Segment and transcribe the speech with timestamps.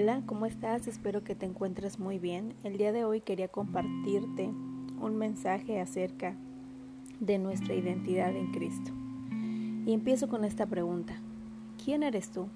[0.00, 0.86] Hola, ¿cómo estás?
[0.86, 2.54] Espero que te encuentres muy bien.
[2.62, 4.48] El día de hoy quería compartirte
[5.00, 6.36] un mensaje acerca
[7.18, 8.92] de nuestra identidad en Cristo.
[9.84, 11.20] Y empiezo con esta pregunta.
[11.84, 12.46] ¿Quién eres tú?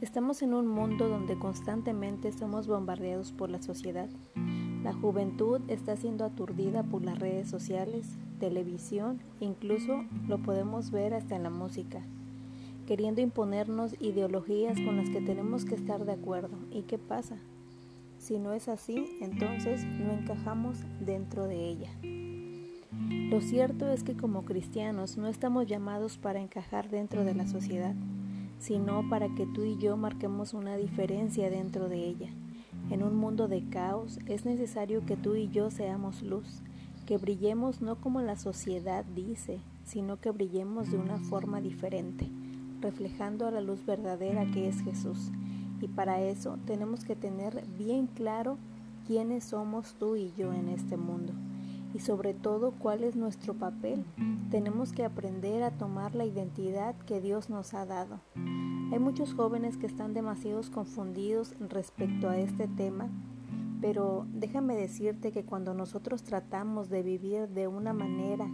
[0.00, 4.08] Estamos en un mundo donde constantemente somos bombardeados por la sociedad.
[4.84, 8.06] La juventud está siendo aturdida por las redes sociales,
[8.38, 12.04] televisión, incluso lo podemos ver hasta en la música
[12.92, 16.58] queriendo imponernos ideologías con las que tenemos que estar de acuerdo.
[16.70, 17.38] ¿Y qué pasa?
[18.18, 21.88] Si no es así, entonces no encajamos dentro de ella.
[23.30, 27.94] Lo cierto es que como cristianos no estamos llamados para encajar dentro de la sociedad,
[28.58, 32.28] sino para que tú y yo marquemos una diferencia dentro de ella.
[32.90, 36.60] En un mundo de caos es necesario que tú y yo seamos luz,
[37.06, 42.28] que brillemos no como la sociedad dice, sino que brillemos de una forma diferente
[42.82, 45.30] reflejando a la luz verdadera que es Jesús.
[45.80, 48.58] Y para eso tenemos que tener bien claro
[49.06, 51.32] quiénes somos tú y yo en este mundo.
[51.94, 54.04] Y sobre todo cuál es nuestro papel.
[54.50, 58.20] Tenemos que aprender a tomar la identidad que Dios nos ha dado.
[58.92, 63.08] Hay muchos jóvenes que están demasiado confundidos respecto a este tema,
[63.80, 68.48] pero déjame decirte que cuando nosotros tratamos de vivir de una manera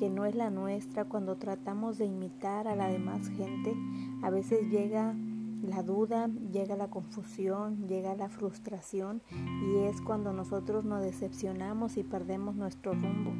[0.00, 3.76] que no es la nuestra, cuando tratamos de imitar a la demás gente,
[4.22, 5.14] a veces llega
[5.62, 12.02] la duda, llega la confusión, llega la frustración y es cuando nosotros nos decepcionamos y
[12.02, 13.32] perdemos nuestro rumbo.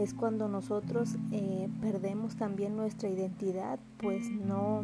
[0.00, 4.82] Es cuando nosotros eh, perdemos también nuestra identidad, pues no,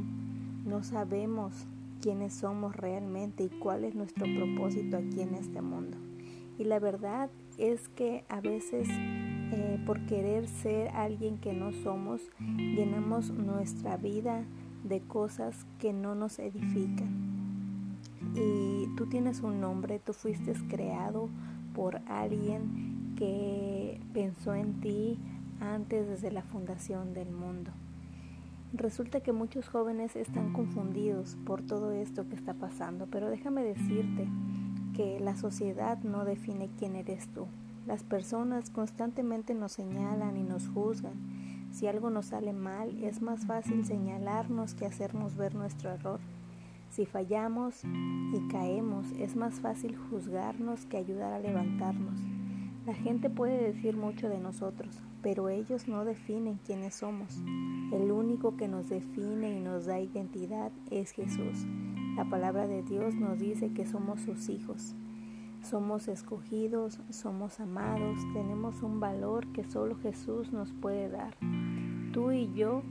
[0.67, 1.55] no sabemos
[2.03, 5.97] quiénes somos realmente y cuál es nuestro propósito aquí en este mundo.
[6.59, 8.89] Y la verdad es que a veces
[9.53, 12.22] eh, por querer ser alguien que no somos,
[12.56, 14.45] llenamos nuestra vida
[14.83, 17.98] de cosas que no nos edifican.
[18.34, 21.29] Y tú tienes un nombre, tú fuiste creado
[21.74, 25.18] por alguien que pensó en ti
[25.61, 27.70] antes desde la fundación del mundo.
[28.73, 34.27] Resulta que muchos jóvenes están confundidos por todo esto que está pasando, pero déjame decirte
[34.95, 37.46] que la sociedad no define quién eres tú.
[37.87, 41.15] Las personas constantemente nos señalan y nos juzgan.
[41.73, 46.20] Si algo nos sale mal, es más fácil señalarnos que hacernos ver nuestro error.
[46.91, 52.20] Si fallamos y caemos, es más fácil juzgarnos que ayudar a levantarnos.
[52.85, 57.41] La gente puede decir mucho de nosotros, pero ellos no definen quiénes somos.
[57.93, 61.67] El único que nos define y nos da identidad es Jesús.
[62.17, 64.95] La palabra de Dios nos dice que somos sus hijos.
[65.62, 71.36] Somos escogidos, somos amados, tenemos un valor que solo Jesús nos puede dar.
[72.12, 72.83] Tú y yo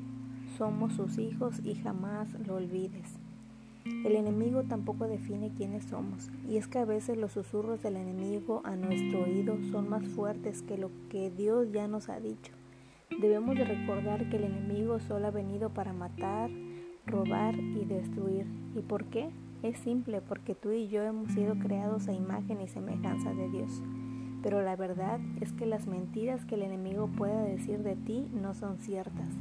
[0.57, 3.19] somos sus hijos y jamás lo olvides.
[3.85, 8.61] El enemigo tampoco define quiénes somos, y es que a veces los susurros del enemigo
[8.63, 12.53] a nuestro oído son más fuertes que lo que Dios ya nos ha dicho.
[13.19, 16.49] Debemos de recordar que el enemigo solo ha venido para matar,
[17.05, 18.45] robar y destruir.
[18.75, 19.29] ¿Y por qué?
[19.63, 23.83] Es simple porque tú y yo hemos sido creados a imagen y semejanza de Dios.
[24.41, 28.55] Pero la verdad es que las mentiras que el enemigo pueda decir de ti no
[28.55, 29.35] son ciertas.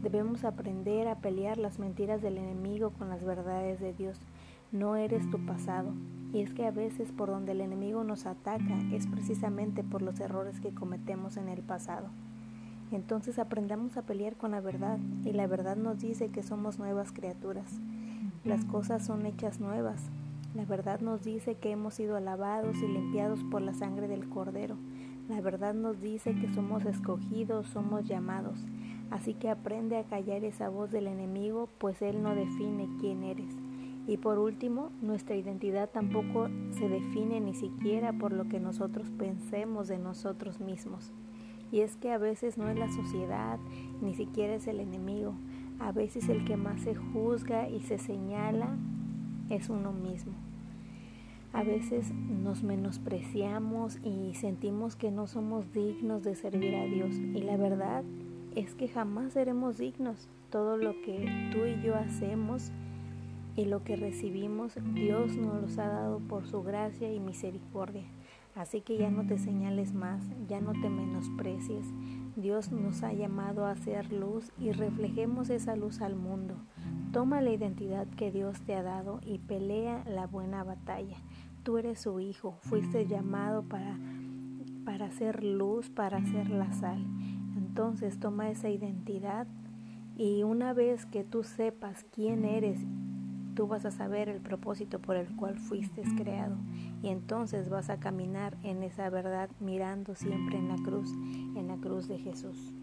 [0.00, 4.20] Debemos aprender a pelear las mentiras del enemigo con las verdades de Dios.
[4.70, 5.92] No eres tu pasado.
[6.32, 10.20] Y es que a veces por donde el enemigo nos ataca es precisamente por los
[10.20, 12.08] errores que cometemos en el pasado.
[12.92, 17.10] Entonces aprendamos a pelear con la verdad y la verdad nos dice que somos nuevas
[17.10, 17.80] criaturas.
[18.44, 20.10] Las cosas son hechas nuevas.
[20.54, 24.76] La verdad nos dice que hemos sido alabados y limpiados por la sangre del Cordero.
[25.30, 28.58] La verdad nos dice que somos escogidos, somos llamados.
[29.10, 33.50] Así que aprende a callar esa voz del enemigo, pues él no define quién eres.
[34.06, 39.88] Y por último, nuestra identidad tampoco se define ni siquiera por lo que nosotros pensemos
[39.88, 41.12] de nosotros mismos.
[41.72, 43.58] Y es que a veces no es la sociedad,
[44.02, 45.32] ni siquiera es el enemigo,
[45.78, 48.76] a veces el que más se juzga y se señala
[49.50, 50.32] es uno mismo.
[51.52, 57.14] A veces nos menospreciamos y sentimos que no somos dignos de servir a Dios.
[57.14, 58.02] Y la verdad
[58.56, 60.28] es que jamás seremos dignos.
[60.50, 62.72] Todo lo que tú y yo hacemos
[63.56, 68.02] y lo que recibimos, Dios nos los ha dado por su gracia y misericordia.
[68.54, 71.86] Así que ya no te señales más, ya no te menosprecies.
[72.36, 76.54] Dios nos ha llamado a hacer luz y reflejemos esa luz al mundo.
[77.12, 81.16] Toma la identidad que Dios te ha dado y pelea la buena batalla.
[81.64, 83.98] Tú eres su hijo, fuiste llamado para,
[84.84, 87.04] para hacer luz, para hacer la sal.
[87.56, 89.48] Entonces toma esa identidad
[90.16, 92.78] y una vez que tú sepas quién eres
[93.54, 96.56] tú vas a saber el propósito por el cual fuiste creado
[97.02, 101.10] y entonces vas a caminar en esa verdad mirando siempre en la cruz,
[101.56, 102.74] en la cruz de Jesús.